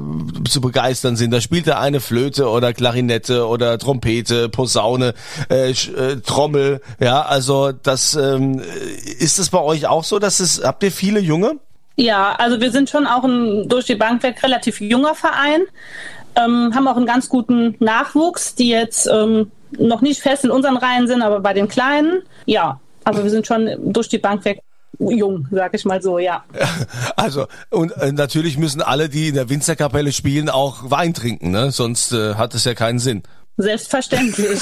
zu 0.49 0.61
begeistern 0.61 1.17
sind. 1.17 1.31
Da 1.31 1.41
spielt 1.41 1.67
der 1.67 1.81
eine 1.81 2.01
Flöte 2.01 2.49
oder 2.49 2.73
Klarinette 2.73 3.47
oder 3.47 3.79
Trompete, 3.79 4.49
Posaune, 4.49 5.15
äh, 5.51 5.71
äh, 5.71 6.21
Trommel, 6.25 6.81
ja. 7.01 7.23
Also 7.23 7.73
das 7.73 8.15
ähm, 8.15 8.63
ist 9.19 9.39
es 9.39 9.51
bei 9.51 9.61
euch 9.61 9.87
auch 9.87 10.05
so, 10.05 10.19
dass 10.19 10.41
es 10.41 10.63
habt 10.65 10.83
ihr 10.83 10.93
viele 10.93 11.21
Junge? 11.21 11.59
Ja, 11.97 12.35
also 12.39 12.61
wir 12.61 12.73
sind 12.73 12.91
schon 12.91 13.07
auch 13.07 13.25
ein 13.25 13.69
durch 13.69 13.87
die 13.87 13.95
Bank 13.95 14.23
weg 14.23 14.43
relativ 14.43 14.81
junger 14.81 15.15
Verein, 15.15 15.63
ähm, 16.37 16.73
haben 16.75 16.89
auch 16.89 16.97
einen 16.97 17.07
ganz 17.07 17.29
guten 17.29 17.77
Nachwuchs, 17.79 18.55
die 18.57 18.69
jetzt 18.69 19.07
ähm, 19.07 19.53
noch 19.79 20.01
nicht 20.01 20.21
fest 20.21 20.45
in 20.45 20.51
unseren 20.51 20.77
Reihen 20.77 21.07
sind, 21.07 21.23
aber 21.23 21.41
bei 21.41 21.53
den 21.53 21.69
Kleinen, 21.69 22.23
ja. 22.47 22.81
Also 23.05 23.23
wir 23.23 23.31
sind 23.31 23.47
schon 23.47 23.71
durch 23.93 24.09
die 24.09 24.19
Bank 24.19 24.45
weg 24.45 24.61
jung, 24.99 25.47
sag 25.51 25.75
ich 25.75 25.85
mal 25.85 26.01
so, 26.03 26.19
ja. 26.19 26.45
Also 27.17 27.47
und 27.71 27.93
äh, 27.97 28.13
natürlich 28.13 28.59
müssen 28.59 28.83
alle, 28.83 29.09
die 29.09 29.29
in 29.29 29.35
der 29.35 29.49
Winzerkapelle 29.49 30.13
spielen, 30.13 30.49
auch 30.49 30.91
Wein 30.91 31.15
trinken, 31.15 31.51
ne? 31.51 31.71
Sonst 31.71 32.13
äh, 32.13 32.35
hat 32.35 32.55
es 32.55 32.65
ja 32.65 32.75
keinen 32.75 32.99
Sinn. 32.99 33.23
Selbstverständlich. 33.57 34.61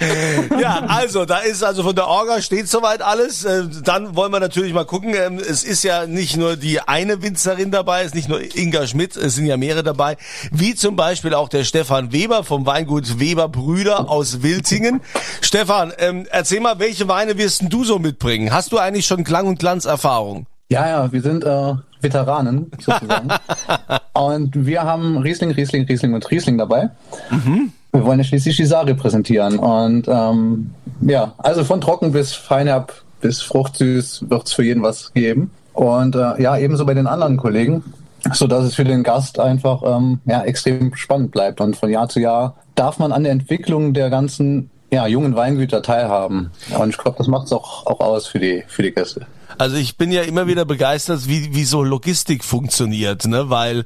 ja, 0.60 0.84
also 0.86 1.24
da 1.24 1.38
ist 1.38 1.64
also 1.64 1.82
von 1.82 1.96
der 1.96 2.06
Orga 2.06 2.40
steht 2.42 2.68
soweit 2.68 3.02
alles. 3.02 3.44
Äh, 3.44 3.64
dann 3.82 4.14
wollen 4.14 4.32
wir 4.32 4.38
natürlich 4.38 4.72
mal 4.72 4.84
gucken. 4.84 5.14
Ähm, 5.14 5.38
es 5.38 5.64
ist 5.64 5.82
ja 5.82 6.06
nicht 6.06 6.36
nur 6.36 6.56
die 6.56 6.80
eine 6.80 7.22
Winzerin 7.22 7.72
dabei, 7.72 8.02
es 8.02 8.08
ist 8.08 8.14
nicht 8.14 8.28
nur 8.28 8.40
Inga 8.56 8.86
Schmidt, 8.86 9.16
es 9.16 9.34
sind 9.34 9.46
ja 9.46 9.56
mehrere 9.56 9.82
dabei, 9.82 10.16
wie 10.52 10.76
zum 10.76 10.94
Beispiel 10.94 11.34
auch 11.34 11.48
der 11.48 11.64
Stefan 11.64 12.12
Weber 12.12 12.44
vom 12.44 12.66
Weingut 12.66 13.18
Weber 13.18 13.48
Brüder 13.48 14.08
aus 14.08 14.42
Wiltingen. 14.42 15.00
Stefan, 15.40 15.92
ähm, 15.98 16.26
erzähl 16.30 16.60
mal, 16.60 16.78
welche 16.78 17.08
Weine 17.08 17.36
wirst 17.36 17.64
du 17.68 17.82
so 17.82 17.98
mitbringen? 17.98 18.52
Hast 18.52 18.70
du 18.70 18.78
eigentlich 18.78 19.06
schon 19.06 19.24
Klang- 19.24 19.48
und 19.48 19.58
Glanzerfahrung? 19.58 20.46
Ja, 20.70 20.88
ja, 20.88 21.12
wir 21.12 21.20
sind 21.20 21.42
äh, 21.42 21.74
Veteranen 22.02 22.70
sozusagen. 22.78 23.28
und 24.12 24.66
wir 24.66 24.82
haben 24.82 25.18
Riesling, 25.18 25.50
Riesling, 25.50 25.86
Riesling 25.86 26.14
und 26.14 26.30
Riesling 26.30 26.58
dabei. 26.58 26.90
Mhm. 27.30 27.72
Wir 27.92 28.04
wollen 28.04 28.18
ja 28.18 28.24
schließlich 28.24 28.56
die 28.56 28.66
Saar 28.66 28.86
repräsentieren. 28.86 29.58
Und 29.58 30.06
ähm, 30.08 30.70
ja, 31.00 31.34
also 31.38 31.64
von 31.64 31.80
trocken 31.80 32.12
bis 32.12 32.32
feinherb 32.32 32.92
bis 33.20 33.42
fruchtsüß 33.42 34.30
wird 34.30 34.46
es 34.46 34.52
für 34.52 34.64
jeden 34.64 34.82
was 34.82 35.12
geben. 35.12 35.50
Und 35.72 36.14
äh, 36.14 36.42
ja, 36.42 36.56
ebenso 36.56 36.86
bei 36.86 36.94
den 36.94 37.06
anderen 37.06 37.36
Kollegen, 37.36 37.84
so 38.32 38.46
dass 38.46 38.64
es 38.64 38.74
für 38.74 38.84
den 38.84 39.02
Gast 39.02 39.38
einfach 39.38 39.82
ähm, 39.84 40.20
ja, 40.24 40.42
extrem 40.42 40.94
spannend 40.94 41.30
bleibt. 41.30 41.60
Und 41.60 41.76
von 41.76 41.90
Jahr 41.90 42.08
zu 42.08 42.20
Jahr 42.20 42.56
darf 42.74 42.98
man 42.98 43.12
an 43.12 43.24
der 43.24 43.32
Entwicklung 43.32 43.92
der 43.94 44.10
ganzen 44.10 44.70
ja, 44.90 45.06
jungen 45.06 45.36
Weingüter 45.36 45.82
teilhaben. 45.82 46.50
Und 46.76 46.90
ich 46.90 46.98
glaube, 46.98 47.18
das 47.18 47.28
macht 47.28 47.46
es 47.46 47.52
auch, 47.52 47.86
auch 47.86 48.00
aus 48.00 48.26
für 48.26 48.38
die, 48.38 48.64
für 48.66 48.82
die 48.82 48.92
Gäste. 48.92 49.26
Also 49.60 49.76
ich 49.76 49.98
bin 49.98 50.10
ja 50.10 50.22
immer 50.22 50.46
wieder 50.46 50.64
begeistert, 50.64 51.28
wie, 51.28 51.54
wie 51.54 51.64
so 51.64 51.82
Logistik 51.82 52.44
funktioniert, 52.44 53.26
ne? 53.26 53.50
Weil 53.50 53.84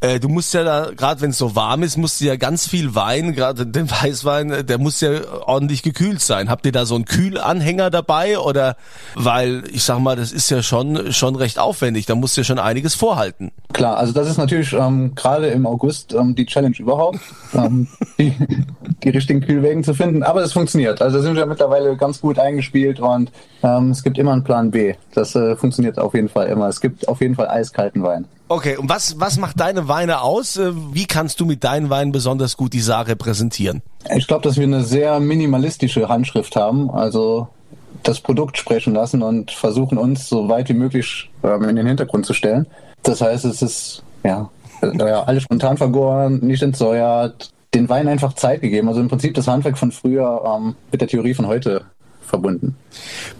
äh, 0.00 0.20
du 0.20 0.28
musst 0.28 0.52
ja 0.52 0.64
da, 0.64 0.90
gerade 0.94 1.22
wenn 1.22 1.30
es 1.30 1.38
so 1.38 1.56
warm 1.56 1.82
ist, 1.82 1.96
musst 1.96 2.20
du 2.20 2.26
ja 2.26 2.36
ganz 2.36 2.68
viel 2.68 2.94
Wein, 2.94 3.32
gerade 3.32 3.66
den 3.66 3.90
Weißwein, 3.90 4.50
äh, 4.50 4.64
der 4.64 4.76
muss 4.76 5.00
ja 5.00 5.12
ordentlich 5.46 5.82
gekühlt 5.82 6.20
sein. 6.20 6.50
Habt 6.50 6.66
ihr 6.66 6.72
da 6.72 6.84
so 6.84 6.94
einen 6.94 7.06
Kühlanhänger 7.06 7.88
dabei 7.88 8.38
oder 8.38 8.76
weil 9.14 9.62
ich 9.72 9.84
sag 9.84 9.98
mal, 10.00 10.14
das 10.14 10.30
ist 10.30 10.50
ja 10.50 10.62
schon 10.62 11.10
schon 11.14 11.36
recht 11.36 11.58
aufwendig, 11.58 12.04
da 12.04 12.14
musst 12.14 12.36
du 12.36 12.42
ja 12.42 12.44
schon 12.44 12.58
einiges 12.58 12.94
vorhalten. 12.94 13.50
Klar, 13.72 13.96
also 13.96 14.12
das 14.12 14.28
ist 14.28 14.36
natürlich 14.36 14.74
ähm, 14.74 15.14
gerade 15.14 15.46
im 15.46 15.66
August 15.66 16.12
ähm, 16.12 16.34
die 16.34 16.44
Challenge 16.44 16.76
überhaupt, 16.78 17.20
ähm, 17.54 17.88
die, 18.18 18.34
die 19.02 19.08
richtigen 19.08 19.40
Kühlwegen 19.40 19.84
zu 19.84 19.94
finden. 19.94 20.22
Aber 20.22 20.42
es 20.42 20.52
funktioniert. 20.52 21.00
Also 21.00 21.22
sind 21.22 21.34
wir 21.34 21.46
mittlerweile 21.46 21.96
ganz 21.96 22.20
gut 22.20 22.38
eingespielt 22.38 23.00
und 23.00 23.32
ähm, 23.62 23.90
es 23.90 24.02
gibt 24.02 24.18
immer 24.18 24.32
einen 24.32 24.44
Plan 24.44 24.70
B. 24.70 24.94
Das 25.14 25.34
äh, 25.34 25.56
funktioniert 25.56 25.98
auf 25.98 26.14
jeden 26.14 26.28
Fall 26.28 26.48
immer. 26.48 26.68
Es 26.68 26.80
gibt 26.80 27.08
auf 27.08 27.20
jeden 27.20 27.34
Fall 27.34 27.48
eiskalten 27.48 28.02
Wein. 28.02 28.26
Okay, 28.48 28.76
und 28.76 28.88
was, 28.90 29.18
was 29.18 29.38
macht 29.38 29.58
deine 29.60 29.88
Weine 29.88 30.20
aus? 30.20 30.56
Äh, 30.56 30.72
wie 30.92 31.06
kannst 31.06 31.40
du 31.40 31.46
mit 31.46 31.64
deinen 31.64 31.90
Weinen 31.90 32.12
besonders 32.12 32.56
gut 32.56 32.72
die 32.72 32.80
Sache 32.80 33.08
repräsentieren? 33.08 33.82
Ich 34.14 34.26
glaube, 34.26 34.42
dass 34.42 34.56
wir 34.56 34.64
eine 34.64 34.82
sehr 34.82 35.20
minimalistische 35.20 36.08
Handschrift 36.08 36.56
haben. 36.56 36.90
Also 36.90 37.48
das 38.02 38.20
Produkt 38.20 38.58
sprechen 38.58 38.94
lassen 38.94 39.22
und 39.22 39.50
versuchen 39.50 39.98
uns 39.98 40.28
so 40.28 40.48
weit 40.48 40.68
wie 40.68 40.74
möglich 40.74 41.30
ähm, 41.42 41.68
in 41.68 41.76
den 41.76 41.86
Hintergrund 41.86 42.26
zu 42.26 42.34
stellen. 42.34 42.66
Das 43.02 43.20
heißt, 43.20 43.44
es 43.44 43.62
ist 43.62 44.02
ja, 44.24 44.50
äh, 44.82 45.02
alles 45.02 45.44
spontan 45.44 45.76
vergoren, 45.76 46.40
nicht 46.40 46.62
entsäuert, 46.62 47.50
den 47.74 47.88
Wein 47.88 48.08
einfach 48.08 48.34
Zeit 48.34 48.60
gegeben. 48.60 48.88
Also 48.88 49.00
im 49.00 49.08
Prinzip 49.08 49.34
das 49.34 49.48
Handwerk 49.48 49.78
von 49.78 49.90
früher 49.90 50.42
ähm, 50.46 50.76
mit 50.92 51.00
der 51.00 51.08
Theorie 51.08 51.34
von 51.34 51.46
heute 51.46 51.86
verbunden. 52.34 52.76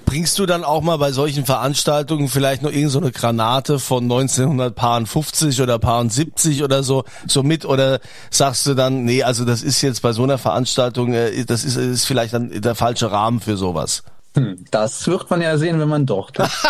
Bringst 0.06 0.38
du 0.38 0.46
dann 0.46 0.62
auch 0.62 0.82
mal 0.82 0.98
bei 0.98 1.10
solchen 1.10 1.44
Veranstaltungen 1.44 2.28
vielleicht 2.28 2.62
noch 2.62 2.70
irgendeine 2.70 3.06
so 3.06 3.10
Granate 3.12 3.78
von 3.78 4.04
1950 4.04 5.60
oder 5.60 5.80
70 6.08 6.62
oder 6.62 6.82
so 6.82 7.04
so 7.26 7.42
mit 7.42 7.64
oder 7.64 8.00
sagst 8.30 8.66
du 8.66 8.74
dann 8.74 9.04
nee 9.04 9.22
also 9.22 9.44
das 9.44 9.62
ist 9.62 9.82
jetzt 9.82 10.02
bei 10.02 10.12
so 10.12 10.22
einer 10.22 10.38
Veranstaltung 10.38 11.12
äh, 11.12 11.44
das 11.44 11.64
ist, 11.64 11.76
ist 11.76 12.04
vielleicht 12.04 12.34
dann 12.34 12.60
der 12.60 12.74
falsche 12.74 13.10
Rahmen 13.10 13.40
für 13.40 13.56
sowas. 13.56 14.04
Hm, 14.36 14.64
das 14.70 15.06
wird 15.06 15.28
man 15.30 15.40
ja 15.40 15.58
sehen, 15.58 15.80
wenn 15.80 15.88
man 15.88 16.06
dort 16.06 16.38
ist. 16.38 16.50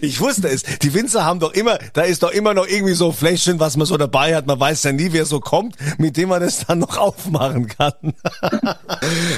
Ich 0.00 0.20
wusste 0.20 0.48
es. 0.48 0.62
Die 0.62 0.94
Winzer 0.94 1.24
haben 1.24 1.40
doch 1.40 1.52
immer, 1.52 1.78
da 1.94 2.02
ist 2.02 2.22
doch 2.22 2.30
immer 2.30 2.54
noch 2.54 2.66
irgendwie 2.66 2.94
so 2.94 3.12
Fläschchen, 3.12 3.58
was 3.58 3.76
man 3.76 3.86
so 3.86 3.96
dabei 3.96 4.36
hat. 4.36 4.46
Man 4.46 4.60
weiß 4.60 4.84
ja 4.84 4.92
nie, 4.92 5.12
wer 5.12 5.24
so 5.26 5.40
kommt, 5.40 5.76
mit 5.98 6.16
dem 6.16 6.28
man 6.28 6.42
es 6.42 6.66
dann 6.66 6.80
noch 6.80 6.96
aufmachen 6.96 7.66
kann. 7.68 7.92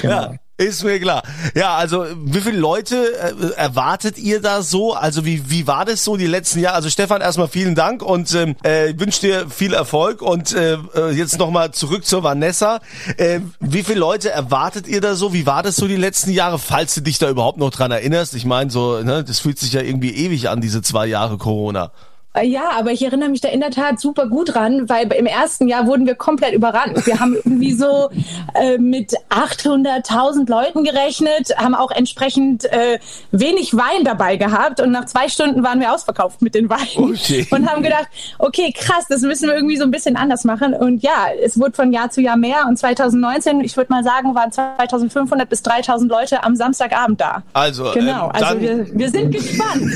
genau. 0.01 0.13
Ja. 0.13 0.33
Ist 0.57 0.85
mir 0.85 1.01
klar. 1.01 1.21
Ja, 1.53 1.75
also 1.75 2.05
wie 2.15 2.39
viele 2.39 2.57
Leute 2.57 2.95
äh, 2.95 3.51
erwartet 3.57 4.17
ihr 4.17 4.41
da 4.41 4.61
so? 4.61 4.93
Also 4.93 5.25
wie 5.25 5.49
wie 5.49 5.67
war 5.67 5.83
das 5.83 6.05
so 6.05 6.15
die 6.15 6.27
letzten 6.27 6.59
Jahre? 6.59 6.75
Also 6.75 6.89
Stefan, 6.89 7.19
erstmal 7.19 7.49
vielen 7.49 7.75
Dank 7.75 8.01
und 8.01 8.33
ähm, 8.33 8.55
äh, 8.63 8.93
wünsche 8.97 9.19
dir 9.19 9.49
viel 9.49 9.73
Erfolg 9.73 10.21
und 10.21 10.53
äh, 10.53 10.77
äh 10.95 11.11
jetzt 11.11 11.39
nochmal 11.39 11.71
zurück 11.71 12.05
zur 12.05 12.23
Vanessa. 12.23 12.79
Äh, 13.17 13.41
wie 13.59 13.83
viele 13.83 13.99
Leute 13.99 14.29
erwartet 14.29 14.87
ihr 14.87 15.01
da 15.01 15.15
so? 15.15 15.33
Wie 15.33 15.45
war 15.45 15.61
das 15.61 15.75
so 15.75 15.89
die 15.89 15.97
letzten 15.97 16.31
Jahre, 16.31 16.57
falls 16.57 16.95
du 16.95 17.01
dich 17.01 17.19
da 17.19 17.29
überhaupt 17.29 17.57
noch 17.57 17.71
dran 17.71 17.91
erinnerst? 17.91 18.33
Ich 18.33 18.45
meine 18.45 18.71
so, 18.71 19.01
ne, 19.03 19.25
das 19.25 19.39
fühlt 19.39 19.59
sich 19.59 19.73
ja 19.73 19.81
irgendwie 19.81 20.11
ewig 20.11 20.47
an, 20.47 20.61
diese 20.61 20.81
zwei 20.81 21.05
Jahre 21.05 21.37
Corona. 21.37 21.91
Äh, 22.35 22.47
ja, 22.47 22.69
aber 22.77 22.91
ich 22.91 23.03
erinnere 23.03 23.29
mich 23.29 23.41
da 23.41 23.49
in 23.49 23.61
der 23.61 23.71
Tat 23.71 23.99
super 23.99 24.27
gut 24.27 24.53
dran, 24.53 24.89
weil 24.89 25.11
im 25.13 25.25
ersten 25.25 25.67
Jahr 25.67 25.87
wurden 25.87 26.05
wir 26.05 26.15
komplett 26.15 26.53
überrannt. 26.53 27.05
Wir 27.05 27.19
haben 27.19 27.35
irgendwie 27.35 27.73
so 27.73 28.09
äh, 28.53 28.77
mit 28.77 29.13
800.000 29.29 30.49
Leuten 30.49 30.83
gerechnet, 30.83 31.55
haben 31.57 31.75
auch 31.75 31.91
entsprechend 31.91 32.65
äh, 32.65 32.99
wenig 33.31 33.75
Wein 33.75 34.03
dabei 34.03 34.35
gehabt 34.35 34.81
und 34.81 34.91
nach 34.91 35.05
zwei 35.05 35.29
Stunden 35.29 35.63
waren 35.63 35.79
wir 35.79 35.93
ausverkauft 35.93 36.41
mit 36.41 36.55
den 36.55 36.69
Weinen 36.69 37.11
okay. 37.11 37.47
und 37.51 37.69
haben 37.69 37.83
gedacht, 37.83 38.07
okay, 38.39 38.73
krass, 38.75 39.05
das 39.09 39.21
müssen 39.21 39.47
wir 39.47 39.55
irgendwie 39.55 39.77
so 39.77 39.83
ein 39.83 39.91
bisschen 39.91 40.17
anders 40.17 40.43
machen. 40.43 40.73
Und 40.73 41.03
ja, 41.03 41.27
es 41.41 41.59
wurde 41.59 41.73
von 41.73 41.91
Jahr 41.91 42.09
zu 42.09 42.21
Jahr 42.21 42.37
mehr 42.37 42.65
und 42.67 42.77
2019, 42.77 43.61
ich 43.61 43.77
würde 43.77 43.91
mal 43.91 44.03
sagen, 44.03 44.35
waren 44.35 44.51
2500 44.51 45.49
bis 45.49 45.61
3000 45.61 46.11
Leute 46.11 46.43
am 46.43 46.55
Samstagabend 46.55 47.21
da. 47.21 47.43
Also 47.53 47.91
genau, 47.93 48.25
ähm, 48.27 48.31
also 48.43 48.61
wir, 48.61 48.87
wir 48.97 49.09
sind 49.09 49.31
gespannt. 49.31 49.95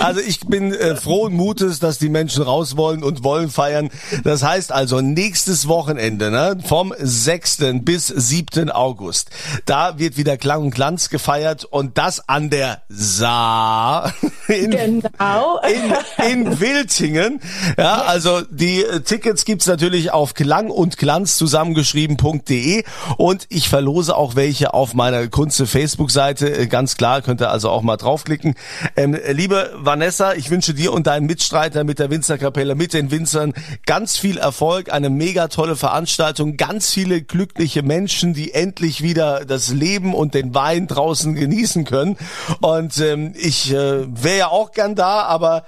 Also 0.00 0.20
ich 0.20 0.40
bin 0.40 0.72
äh, 0.72 0.96
froh 0.96 1.24
und 1.24 1.34
mutig 1.34 1.53
Gutes, 1.54 1.78
dass 1.78 1.98
die 1.98 2.08
Menschen 2.08 2.42
raus 2.42 2.76
wollen 2.76 3.04
und 3.04 3.22
wollen 3.22 3.48
feiern. 3.48 3.88
Das 4.24 4.42
heißt 4.42 4.72
also 4.72 5.00
nächstes 5.00 5.68
Wochenende, 5.68 6.32
ne, 6.32 6.58
vom 6.66 6.92
6. 6.98 7.58
bis 7.82 8.08
7. 8.08 8.72
August. 8.72 9.30
Da 9.66 9.96
wird 10.00 10.16
wieder 10.16 10.36
Klang 10.36 10.62
und 10.62 10.74
Glanz 10.74 11.10
gefeiert 11.10 11.64
und 11.64 11.96
das 11.96 12.28
an 12.28 12.50
der 12.50 12.82
Saar 12.88 14.12
in, 14.48 14.72
genau. 14.72 15.60
in, 15.62 16.32
in 16.32 16.58
Wiltingen. 16.58 17.40
Ja, 17.78 18.02
also 18.02 18.40
die 18.40 18.84
Tickets 19.04 19.44
gibt's 19.44 19.68
natürlich 19.68 20.10
auf 20.10 20.34
Klang 20.34 20.70
und 20.70 20.96
Glanz 20.96 21.36
zusammengeschrieben.de 21.36 22.82
und 23.16 23.46
ich 23.48 23.68
verlose 23.68 24.16
auch 24.16 24.34
welche 24.34 24.74
auf 24.74 24.94
meiner 24.94 25.28
Kunze 25.28 25.68
Facebook-Seite. 25.68 26.66
Ganz 26.66 26.96
klar, 26.96 27.22
könnt 27.22 27.40
ihr 27.40 27.50
also 27.52 27.70
auch 27.70 27.82
mal 27.82 27.96
draufklicken. 27.96 28.56
Ähm, 28.96 29.16
liebe 29.30 29.72
Vanessa, 29.76 30.32
ich 30.34 30.50
wünsche 30.50 30.74
dir 30.74 30.92
und 30.92 31.06
deinen 31.06 31.26
Mitstreitern 31.26 31.43
Mitstreiter 31.44 31.84
mit 31.84 31.98
der 31.98 32.08
Winzerkapelle, 32.08 32.74
mit 32.74 32.94
den 32.94 33.10
Winzern. 33.10 33.52
Ganz 33.84 34.16
viel 34.16 34.38
Erfolg, 34.38 34.90
eine 34.90 35.10
mega 35.10 35.48
tolle 35.48 35.76
Veranstaltung, 35.76 36.56
ganz 36.56 36.90
viele 36.90 37.20
glückliche 37.20 37.82
Menschen, 37.82 38.32
die 38.32 38.54
endlich 38.54 39.02
wieder 39.02 39.44
das 39.44 39.68
Leben 39.68 40.14
und 40.14 40.32
den 40.32 40.54
Wein 40.54 40.86
draußen 40.86 41.34
genießen 41.34 41.84
können. 41.84 42.16
Und 42.62 42.96
ähm, 42.96 43.34
ich 43.36 43.70
äh, 43.70 44.06
wäre 44.08 44.38
ja 44.38 44.48
auch 44.48 44.72
gern 44.72 44.94
da, 44.94 45.24
aber 45.24 45.66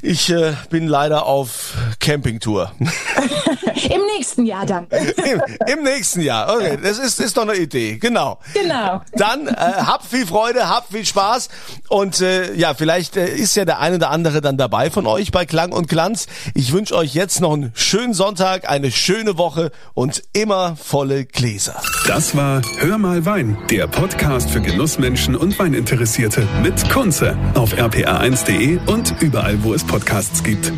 ich 0.00 0.30
äh, 0.30 0.52
bin 0.70 0.86
leider 0.86 1.26
auf 1.26 1.74
Campingtour. 1.98 2.70
Im 3.84 4.00
nächsten 4.16 4.46
Jahr 4.46 4.64
dann. 4.64 4.86
Im, 4.90 5.42
Im, 5.66 5.82
nächsten 5.82 6.20
Jahr. 6.20 6.54
Okay, 6.54 6.78
das 6.80 6.98
ist, 6.98 7.20
ist 7.20 7.36
doch 7.36 7.42
eine 7.42 7.56
Idee. 7.56 7.98
Genau. 7.98 8.38
Genau. 8.54 9.02
Dann 9.12 9.48
äh, 9.48 9.54
habt 9.54 10.06
viel 10.06 10.26
Freude, 10.26 10.68
habt 10.68 10.92
viel 10.92 11.04
Spaß 11.04 11.48
und 11.88 12.20
äh, 12.20 12.54
ja, 12.54 12.74
vielleicht 12.74 13.16
äh, 13.16 13.28
ist 13.28 13.56
ja 13.56 13.64
der 13.64 13.80
eine 13.80 13.96
oder 13.96 14.10
andere 14.10 14.40
dann 14.40 14.56
dabei 14.84 14.90
von 14.90 15.06
euch 15.06 15.32
bei 15.32 15.46
Klang 15.46 15.72
und 15.72 15.88
Glanz. 15.88 16.26
Ich 16.54 16.72
wünsche 16.72 16.94
euch 16.94 17.14
jetzt 17.14 17.40
noch 17.40 17.54
einen 17.54 17.72
schönen 17.74 18.12
Sonntag, 18.12 18.68
eine 18.68 18.90
schöne 18.90 19.38
Woche 19.38 19.70
und 19.94 20.22
immer 20.32 20.76
volle 20.76 21.24
Gläser. 21.24 21.80
Das 22.06 22.36
war 22.36 22.60
Hör 22.78 22.98
mal 22.98 23.24
Wein, 23.24 23.56
der 23.70 23.86
Podcast 23.86 24.50
für 24.50 24.60
Genussmenschen 24.60 25.36
und 25.36 25.58
Weininteressierte 25.58 26.46
mit 26.62 26.90
Kunze 26.90 27.36
auf 27.54 27.72
rpa1.de 27.74 28.78
und 28.86 29.14
überall, 29.20 29.62
wo 29.64 29.72
es 29.72 29.84
Podcasts 29.84 30.42
gibt. 30.42 30.72